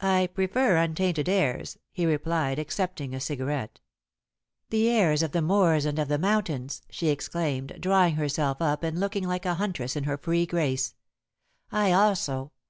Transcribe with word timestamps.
"I 0.00 0.30
prefer 0.32 0.78
untainted 0.78 1.28
airs," 1.28 1.76
he 1.90 2.06
replied, 2.06 2.58
accepting 2.58 3.12
a 3.14 3.20
cigarette. 3.20 3.80
"The 4.70 4.88
airs 4.88 5.22
of 5.22 5.32
the 5.32 5.42
moors 5.42 5.84
and 5.84 5.98
of 5.98 6.08
the 6.08 6.16
mountains," 6.16 6.80
she 6.88 7.08
exclaimed, 7.10 7.74
drawing 7.78 8.14
herself 8.14 8.62
up 8.62 8.82
and 8.82 8.98
looking 8.98 9.28
like 9.28 9.44
a 9.44 9.56
huntress 9.56 9.94
in 9.94 10.04
her 10.04 10.16
free 10.16 10.46
grace. 10.46 10.94
"I 11.70 11.92
also. 11.92 12.52